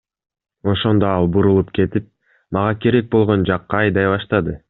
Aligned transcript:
Ошондо 0.71 1.07
ал 1.09 1.27
бурулуп 1.35 1.69
кетип, 1.79 2.09
мага 2.57 2.73
керек 2.87 3.13
болгон 3.17 3.47
жакка 3.53 3.81
айдай 3.83 4.13
баштады. 4.15 4.59